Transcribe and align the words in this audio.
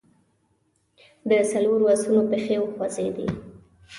د 1.29 1.31
څلورو 1.51 1.85
آسونو 1.93 2.21
پښې 2.29 2.55
وخوځېدې. 2.59 3.27